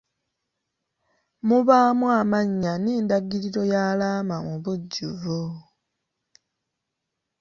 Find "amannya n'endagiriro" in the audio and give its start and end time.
2.19-3.61